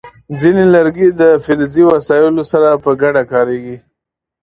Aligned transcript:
ځینې 0.39 0.63
لرګي 0.73 1.07
د 1.21 1.23
فلزي 1.43 1.83
وسایلو 1.91 2.43
سره 2.51 2.69
په 2.83 2.91
ګډه 3.01 3.23
کارېږي. 3.31 3.77